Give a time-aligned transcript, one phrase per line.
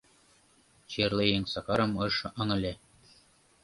[0.91, 2.73] Черле еҥ Сакарым ыш ыҥыле.